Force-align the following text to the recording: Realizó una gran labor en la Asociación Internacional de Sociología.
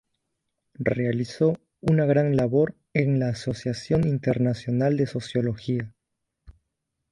Realizó 0.79 1.59
una 1.79 2.07
gran 2.07 2.35
labor 2.35 2.73
en 2.91 3.19
la 3.19 3.29
Asociación 3.29 4.07
Internacional 4.07 4.97
de 4.97 5.05
Sociología. 5.05 5.93